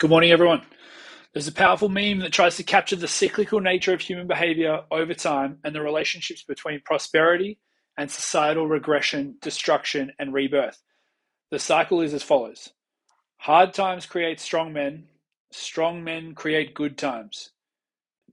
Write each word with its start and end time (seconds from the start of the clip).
Good 0.00 0.10
morning, 0.10 0.32
everyone. 0.32 0.62
There's 1.32 1.46
a 1.46 1.52
powerful 1.52 1.88
meme 1.88 2.18
that 2.18 2.32
tries 2.32 2.56
to 2.56 2.64
capture 2.64 2.96
the 2.96 3.06
cyclical 3.06 3.60
nature 3.60 3.94
of 3.94 4.00
human 4.00 4.26
behavior 4.26 4.80
over 4.90 5.14
time 5.14 5.58
and 5.62 5.72
the 5.72 5.80
relationships 5.82 6.42
between 6.42 6.82
prosperity 6.84 7.60
and 7.96 8.10
societal 8.10 8.66
regression, 8.66 9.36
destruction, 9.40 10.12
and 10.18 10.34
rebirth. 10.34 10.82
The 11.52 11.60
cycle 11.60 12.00
is 12.00 12.12
as 12.12 12.24
follows 12.24 12.70
Hard 13.38 13.72
times 13.72 14.04
create 14.04 14.40
strong 14.40 14.72
men, 14.72 15.04
strong 15.52 16.02
men 16.02 16.34
create 16.34 16.74
good 16.74 16.98
times. 16.98 17.52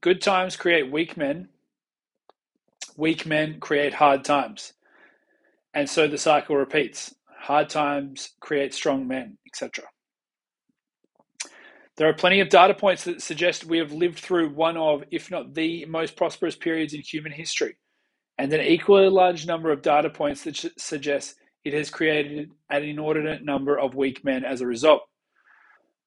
Good 0.02 0.20
times 0.20 0.56
create 0.56 0.92
weak 0.92 1.16
men, 1.16 1.50
weak 2.98 3.28
men 3.28 3.60
create 3.60 3.94
hard 3.94 4.26
times. 4.26 4.74
And 5.76 5.88
so 5.88 6.08
the 6.08 6.18
cycle 6.18 6.56
repeats. 6.56 7.14
Hard 7.42 7.70
times 7.70 8.32
create 8.40 8.74
strong 8.74 9.08
men, 9.08 9.38
etc. 9.46 9.86
There 11.98 12.08
are 12.08 12.14
plenty 12.14 12.40
of 12.40 12.50
data 12.50 12.74
points 12.74 13.04
that 13.04 13.22
suggest 13.22 13.66
we 13.66 13.78
have 13.78 13.92
lived 13.92 14.20
through 14.20 14.50
one 14.54 14.78
of, 14.78 15.04
if 15.12 15.30
not 15.30 15.54
the 15.54 15.86
most 15.86 16.16
prosperous 16.16 16.56
periods 16.56 16.94
in 16.94 17.02
human 17.02 17.32
history, 17.32 17.78
and 18.38 18.52
an 18.54 18.62
equally 18.62 19.10
large 19.10 19.46
number 19.46 19.72
of 19.72 19.82
data 19.82 20.10
points 20.10 20.44
that 20.44 20.66
suggest 20.78 21.36
it 21.66 21.74
has 21.74 21.90
created 21.90 22.50
an 22.70 22.84
inordinate 22.84 23.44
number 23.44 23.78
of 23.78 23.94
weak 23.94 24.24
men 24.24 24.46
as 24.46 24.62
a 24.62 24.68
result. 24.68 25.02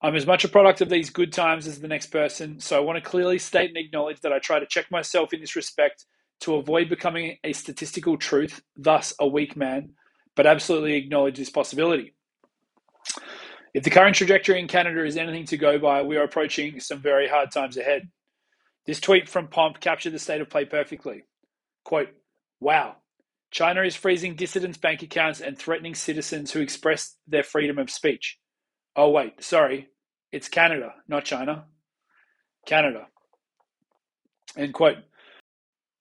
I'm 0.02 0.16
as 0.16 0.26
much 0.26 0.44
a 0.44 0.48
product 0.48 0.80
of 0.80 0.88
these 0.88 1.10
good 1.10 1.32
times 1.32 1.66
as 1.66 1.80
the 1.80 1.88
next 1.88 2.06
person, 2.06 2.60
so 2.60 2.76
I 2.76 2.80
want 2.80 3.02
to 3.02 3.08
clearly 3.08 3.38
state 3.38 3.68
and 3.68 3.76
acknowledge 3.78 4.20
that 4.20 4.32
I 4.32 4.38
try 4.38 4.58
to 4.58 4.66
check 4.66 4.90
myself 4.90 5.32
in 5.32 5.40
this 5.40 5.56
respect 5.56 6.06
to 6.40 6.56
avoid 6.56 6.88
becoming 6.88 7.38
a 7.44 7.52
statistical 7.52 8.16
truth, 8.16 8.62
thus 8.76 9.14
a 9.20 9.26
weak 9.26 9.56
man, 9.56 9.90
but 10.34 10.46
absolutely 10.46 10.94
acknowledge 10.94 11.38
this 11.38 11.50
possibility. 11.50 12.13
If 13.74 13.82
the 13.82 13.90
current 13.90 14.14
trajectory 14.14 14.60
in 14.60 14.68
Canada 14.68 15.04
is 15.04 15.16
anything 15.16 15.46
to 15.46 15.56
go 15.56 15.78
by, 15.78 16.02
we 16.02 16.16
are 16.16 16.22
approaching 16.22 16.78
some 16.78 17.00
very 17.00 17.26
hard 17.28 17.50
times 17.50 17.76
ahead. 17.76 18.08
This 18.86 19.00
tweet 19.00 19.28
from 19.28 19.48
Pomp 19.48 19.80
captured 19.80 20.12
the 20.12 20.18
state 20.20 20.40
of 20.40 20.48
play 20.48 20.64
perfectly. 20.64 21.24
Quote, 21.84 22.10
Wow, 22.60 22.96
China 23.50 23.82
is 23.82 23.96
freezing 23.96 24.36
dissidents' 24.36 24.78
bank 24.78 25.02
accounts 25.02 25.40
and 25.40 25.58
threatening 25.58 25.96
citizens 25.96 26.52
who 26.52 26.60
express 26.60 27.16
their 27.26 27.42
freedom 27.42 27.78
of 27.78 27.90
speech. 27.90 28.38
Oh, 28.94 29.10
wait, 29.10 29.42
sorry, 29.42 29.88
it's 30.30 30.48
Canada, 30.48 30.94
not 31.08 31.24
China. 31.24 31.64
Canada. 32.66 33.08
End 34.56 34.72
quote. 34.72 34.98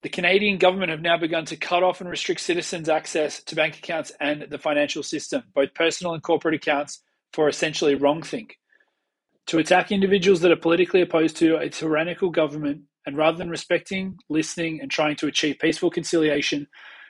The 0.03 0.09
Canadian 0.09 0.59
government 0.59 0.91
have 0.91 1.01
now 1.01 1.17
begun 1.17 1.45
to 1.45 1.57
cut 1.57 1.81
off 1.81 2.01
and 2.01 2.09
restrict 2.09 2.41
citizens' 2.41 2.89
access 2.89 3.41
to 3.43 3.55
bank 3.55 3.77
accounts 3.77 4.11
and 4.19 4.45
the 4.49 4.59
financial 4.59 5.01
system, 5.01 5.43
both 5.55 5.73
personal 5.73 6.13
and 6.13 6.21
corporate 6.21 6.55
accounts, 6.55 7.01
for 7.33 7.49
essentially 7.49 7.95
wrongthink. 7.95 8.51
To 9.47 9.57
attack 9.57 9.91
individuals 9.91 10.41
that 10.41 10.51
are 10.51 10.55
politically 10.57 11.01
opposed 11.01 11.35
to 11.37 11.57
a 11.57 11.69
tyrannical 11.69 12.29
government, 12.29 12.83
and 13.05 13.17
rather 13.17 13.37
than 13.37 13.49
respecting, 13.49 14.17
listening, 14.29 14.79
and 14.81 14.89
trying 14.89 15.17
to 15.17 15.27
achieve 15.27 15.57
peaceful 15.59 15.89
conciliation, 15.89 16.67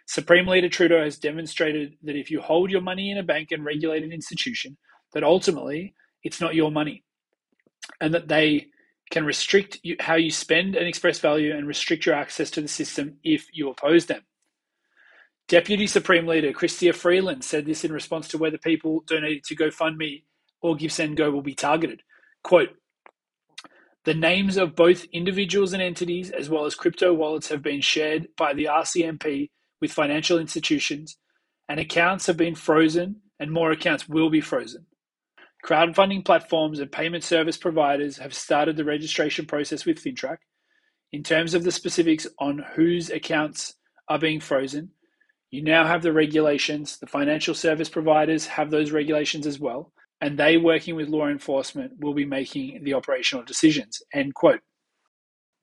Supreme 0.07 0.47
Leader 0.47 0.69
Trudeau 0.69 1.03
has 1.03 1.17
demonstrated 1.17 1.93
that 2.03 2.15
if 2.15 2.31
you 2.31 2.41
hold 2.41 2.71
your 2.71 2.81
money 2.81 3.11
in 3.11 3.17
a 3.17 3.23
bank 3.23 3.49
and 3.51 3.63
regulated 3.63 4.11
institution, 4.11 4.77
that 5.13 5.23
ultimately 5.23 5.93
it's 6.23 6.41
not 6.41 6.55
your 6.55 6.71
money, 6.71 7.03
and 8.01 8.13
that 8.13 8.27
they 8.27 8.67
can 9.11 9.25
restrict 9.25 9.79
you, 9.83 9.95
how 9.99 10.15
you 10.15 10.31
spend 10.31 10.75
and 10.75 10.87
express 10.87 11.19
value 11.19 11.55
and 11.55 11.67
restrict 11.67 12.05
your 12.05 12.15
access 12.15 12.49
to 12.49 12.61
the 12.61 12.67
system 12.67 13.17
if 13.23 13.47
you 13.53 13.69
oppose 13.69 14.07
them. 14.07 14.21
Deputy 15.47 15.87
Supreme 15.87 16.25
Leader 16.25 16.53
Chrystia 16.53 16.95
Freeland 16.95 17.43
said 17.43 17.65
this 17.65 17.83
in 17.83 17.91
response 17.91 18.27
to 18.29 18.37
whether 18.37 18.57
people 18.57 19.03
donated 19.05 19.43
to 19.45 19.55
GoFundMe 19.55 20.23
or 20.61 20.75
GiveSendGo 20.75 21.31
will 21.31 21.41
be 21.41 21.53
targeted. 21.53 22.01
Quote, 22.43 22.69
the 24.05 24.13
names 24.13 24.57
of 24.57 24.75
both 24.75 25.05
individuals 25.13 25.71
and 25.71 25.81
entities, 25.81 26.29
as 26.29 26.49
well 26.49 26.65
as 26.65 26.75
crypto 26.75 27.13
wallets, 27.13 27.49
have 27.49 27.61
been 27.61 27.81
shared 27.81 28.27
by 28.37 28.53
the 28.53 28.65
RCMP 28.65 29.49
with 29.79 29.93
financial 29.93 30.39
institutions, 30.39 31.17
and 31.69 31.79
accounts 31.79 32.25
have 32.27 32.35
been 32.35 32.55
frozen, 32.55 33.21
and 33.39 33.51
more 33.51 33.71
accounts 33.71 34.09
will 34.09 34.29
be 34.29 34.41
frozen. 34.41 34.85
Crowdfunding 35.65 36.25
platforms 36.25 36.79
and 36.79 36.91
payment 36.91 37.23
service 37.23 37.57
providers 37.57 38.17
have 38.17 38.33
started 38.33 38.75
the 38.75 38.83
registration 38.83 39.45
process 39.45 39.85
with 39.85 40.03
FINTRAC. 40.03 40.37
In 41.13 41.23
terms 41.23 41.53
of 41.53 41.63
the 41.63 41.71
specifics 41.71 42.27
on 42.39 42.65
whose 42.75 43.09
accounts 43.09 43.75
are 44.09 44.19
being 44.19 44.41
frozen, 44.41 44.91
you 45.53 45.61
now 45.61 45.85
have 45.85 46.01
the 46.01 46.11
regulations. 46.11 46.97
The 46.97 47.05
financial 47.05 47.53
service 47.53 47.87
providers 47.87 48.47
have 48.47 48.71
those 48.71 48.89
regulations 48.89 49.45
as 49.45 49.59
well. 49.59 49.93
And 50.19 50.35
they, 50.35 50.57
working 50.57 50.95
with 50.95 51.09
law 51.09 51.27
enforcement, 51.27 51.99
will 51.99 52.15
be 52.15 52.25
making 52.25 52.83
the 52.83 52.95
operational 52.95 53.45
decisions. 53.45 54.01
End 54.11 54.33
quote. 54.33 54.61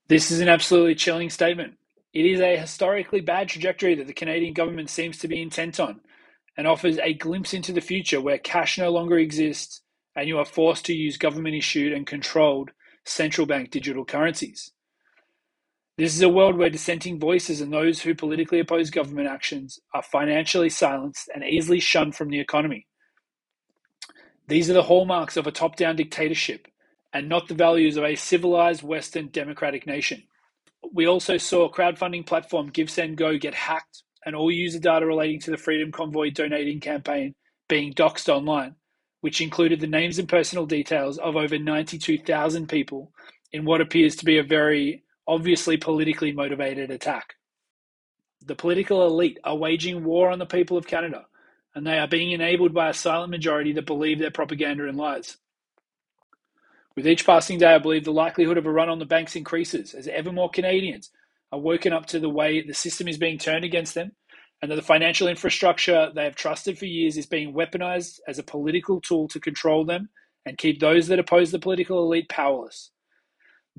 This 0.07 0.31
is 0.31 0.39
an 0.39 0.47
absolutely 0.47 0.95
chilling 0.95 1.29
statement. 1.29 1.73
It 2.13 2.25
is 2.25 2.39
a 2.39 2.55
historically 2.55 3.19
bad 3.19 3.49
trajectory 3.49 3.93
that 3.95 4.07
the 4.07 4.13
Canadian 4.13 4.53
government 4.53 4.89
seems 4.89 5.17
to 5.17 5.27
be 5.27 5.41
intent 5.41 5.77
on 5.77 5.99
and 6.55 6.67
offers 6.67 6.97
a 6.99 7.13
glimpse 7.13 7.53
into 7.53 7.73
the 7.73 7.81
future 7.81 8.21
where 8.21 8.37
cash 8.37 8.77
no 8.77 8.91
longer 8.91 9.17
exists 9.17 9.81
and 10.15 10.25
you 10.25 10.37
are 10.37 10.45
forced 10.45 10.85
to 10.85 10.93
use 10.93 11.17
government 11.17 11.55
issued 11.55 11.91
and 11.91 12.07
controlled 12.07 12.71
central 13.03 13.45
bank 13.45 13.71
digital 13.71 14.05
currencies. 14.05 14.71
This 16.01 16.15
is 16.15 16.23
a 16.23 16.29
world 16.29 16.57
where 16.57 16.71
dissenting 16.71 17.19
voices 17.19 17.61
and 17.61 17.71
those 17.71 18.01
who 18.01 18.15
politically 18.15 18.59
oppose 18.59 18.89
government 18.89 19.27
actions 19.27 19.79
are 19.93 20.01
financially 20.01 20.67
silenced 20.67 21.29
and 21.31 21.43
easily 21.43 21.79
shunned 21.79 22.15
from 22.15 22.31
the 22.31 22.39
economy. 22.39 22.87
These 24.47 24.67
are 24.71 24.73
the 24.73 24.81
hallmarks 24.81 25.37
of 25.37 25.45
a 25.45 25.51
top 25.51 25.75
down 25.75 25.97
dictatorship 25.97 26.67
and 27.13 27.29
not 27.29 27.47
the 27.47 27.53
values 27.53 27.97
of 27.97 28.03
a 28.03 28.15
civilized 28.15 28.81
Western 28.81 29.27
democratic 29.27 29.85
nation. 29.85 30.23
We 30.91 31.05
also 31.05 31.37
saw 31.37 31.71
crowdfunding 31.71 32.25
platform 32.25 32.71
GiveSendGo 32.71 33.39
get 33.39 33.53
hacked 33.53 34.01
and 34.25 34.35
all 34.35 34.51
user 34.51 34.79
data 34.79 35.05
relating 35.05 35.39
to 35.41 35.51
the 35.51 35.57
Freedom 35.57 35.91
Convoy 35.91 36.31
donating 36.31 36.79
campaign 36.79 37.35
being 37.69 37.93
doxxed 37.93 38.27
online, 38.27 38.73
which 39.19 39.39
included 39.39 39.79
the 39.79 39.85
names 39.85 40.17
and 40.17 40.27
personal 40.27 40.65
details 40.65 41.19
of 41.19 41.35
over 41.35 41.59
92,000 41.59 42.67
people 42.67 43.11
in 43.53 43.65
what 43.65 43.81
appears 43.81 44.15
to 44.15 44.25
be 44.25 44.39
a 44.39 44.43
very 44.43 45.03
obviously 45.27 45.77
politically 45.77 46.31
motivated 46.31 46.91
attack. 46.91 47.35
The 48.45 48.55
political 48.55 49.05
elite 49.05 49.39
are 49.43 49.55
waging 49.55 50.03
war 50.03 50.31
on 50.31 50.39
the 50.39 50.45
people 50.45 50.77
of 50.77 50.87
Canada, 50.87 51.25
and 51.75 51.85
they 51.85 51.99
are 51.99 52.07
being 52.07 52.31
enabled 52.31 52.73
by 52.73 52.89
a 52.89 52.93
silent 52.93 53.31
majority 53.31 53.73
that 53.73 53.85
believe 53.85 54.19
their 54.19 54.31
propaganda 54.31 54.87
and 54.87 54.97
lies. 54.97 55.37
With 56.95 57.07
each 57.07 57.25
passing 57.25 57.59
day, 57.59 57.73
I 57.73 57.79
believe 57.79 58.03
the 58.03 58.11
likelihood 58.11 58.57
of 58.57 58.65
a 58.65 58.71
run 58.71 58.89
on 58.89 58.99
the 58.99 59.05
banks 59.05 59.35
increases 59.35 59.93
as 59.93 60.07
ever 60.07 60.31
more 60.31 60.49
Canadians 60.49 61.11
are 61.51 61.59
woken 61.59 61.93
up 61.93 62.05
to 62.07 62.19
the 62.19 62.29
way 62.29 62.61
the 62.61 62.73
system 62.73 63.07
is 63.07 63.17
being 63.17 63.37
turned 63.37 63.63
against 63.63 63.95
them 63.95 64.11
and 64.61 64.69
that 64.69 64.75
the 64.75 64.81
financial 64.81 65.27
infrastructure 65.27 66.11
they 66.13 66.23
have 66.23 66.35
trusted 66.35 66.77
for 66.77 66.85
years 66.85 67.17
is 67.17 67.25
being 67.25 67.53
weaponized 67.53 68.19
as 68.27 68.39
a 68.39 68.43
political 68.43 69.01
tool 69.01 69.27
to 69.29 69.39
control 69.39 69.85
them 69.85 70.09
and 70.45 70.57
keep 70.57 70.79
those 70.79 71.07
that 71.07 71.19
oppose 71.19 71.51
the 71.51 71.59
political 71.59 72.03
elite 72.03 72.29
powerless. 72.29 72.91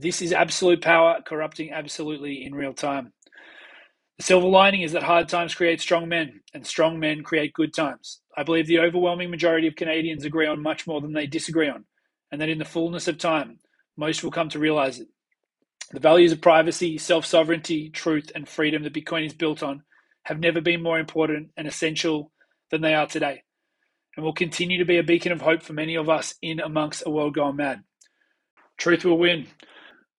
This 0.03 0.21
is 0.21 0.33
absolute 0.33 0.83
power 0.83 1.21
corrupting 1.25 1.71
absolutely 1.71 2.45
in 2.45 2.57
real 2.57 2.75
time. 2.75 3.13
The 4.19 4.25
silver 4.25 4.49
lining 4.49 4.83
is 4.83 4.91
that 4.93 5.05
hard 5.05 5.29
times 5.29 5.55
create 5.55 5.81
strong 5.81 6.09
men, 6.09 6.41
and 6.53 6.67
strong 6.67 6.99
men 6.99 7.23
create 7.23 7.53
good 7.53 7.73
times. 7.73 8.21
I 8.37 8.43
believe 8.43 8.67
the 8.67 8.81
overwhelming 8.81 9.31
majority 9.31 9.69
of 9.69 9.77
Canadians 9.77 10.25
agree 10.25 10.49
on 10.49 10.61
much 10.61 10.89
more 10.89 11.01
than 11.01 11.12
they 11.12 11.29
disagree 11.29 11.69
on, 11.69 11.85
and 12.33 12.41
that 12.41 12.49
in 12.49 12.59
the 12.59 12.65
fullness 12.65 13.07
of 13.07 13.17
time, 13.17 13.61
most 13.97 14.25
will 14.25 14.33
come 14.33 14.49
to 14.49 14.59
realize 14.59 14.99
it. 14.99 15.07
The 15.93 16.01
values 16.01 16.33
of 16.33 16.41
privacy, 16.41 16.99
self 16.99 17.25
sovereignty, 17.25 17.89
truth, 17.89 18.33
and 18.35 18.49
freedom 18.49 18.83
that 18.83 18.95
Bitcoin 18.95 19.25
is 19.25 19.35
built 19.35 19.62
on 19.62 19.85
have 20.25 20.41
never 20.41 20.61
been 20.61 20.83
more 20.83 20.99
important 20.99 21.51
and 21.57 21.69
essential 21.69 22.33
than 22.73 22.81
they 22.81 22.95
are 22.95 23.07
today, 23.07 23.45
and 24.17 24.25
will 24.25 24.33
continue 24.33 24.79
to 24.79 24.85
be 24.85 24.99
a 24.99 25.05
beacon 25.05 25.31
of 25.31 25.43
hope 25.43 25.62
for 25.62 25.75
many 25.75 25.95
of 25.95 26.09
us 26.09 26.35
in 26.43 26.59
amongst 26.59 27.05
a 27.07 27.11
world 27.11 27.35
gone 27.35 27.55
mad. 27.55 27.85
Truth 28.79 29.05
will 29.05 29.19
win. 29.19 29.47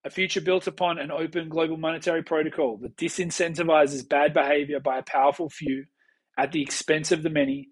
A 0.05 0.09
future 0.09 0.41
built 0.41 0.67
upon 0.67 0.99
an 0.99 1.11
open 1.11 1.49
global 1.49 1.77
monetary 1.77 2.23
protocol 2.23 2.77
that 2.77 2.97
disincentivizes 2.97 4.07
bad 4.07 4.33
behavior 4.33 4.79
by 4.79 4.97
a 4.99 5.03
powerful 5.03 5.49
few 5.49 5.85
at 6.37 6.51
the 6.51 6.61
expense 6.61 7.11
of 7.11 7.23
the 7.23 7.29
many 7.29 7.69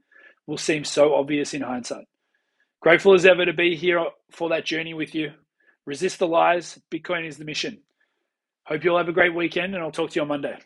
will 0.48 0.58
seem 0.58 0.84
so 0.84 1.16
obvious 1.16 1.54
in 1.54 1.62
hindsight. 1.62 2.06
Grateful 2.82 3.14
as 3.14 3.26
ever 3.26 3.46
to 3.46 3.54
be 3.54 3.76
here 3.76 4.06
for 4.32 4.50
that 4.50 4.66
journey 4.66 4.94
with 4.94 5.16
you. 5.16 5.32
Resist 5.86 6.20
the 6.20 6.28
lies. 6.28 6.80
Bitcoin 6.92 7.28
is 7.28 7.38
the 7.38 7.46
mission. 7.46 7.80
Hope 8.66 8.84
you'll 8.84 8.98
have 8.98 9.10
a 9.10 9.14
great 9.14 9.36
weekend, 9.36 9.76
and 9.76 9.84
I'll 9.84 9.92
talk 9.92 10.12
to 10.12 10.16
you 10.18 10.22
on 10.24 10.30
Monday. 10.30 10.58